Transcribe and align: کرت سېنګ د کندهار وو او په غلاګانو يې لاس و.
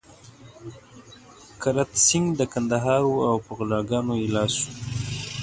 کرت 1.61 1.91
سېنګ 2.05 2.27
د 2.39 2.41
کندهار 2.53 3.01
وو 3.05 3.25
او 3.29 3.37
په 3.45 3.51
غلاګانو 3.57 4.13
يې 4.21 4.27
لاس 4.35 4.53
و. 4.61 4.65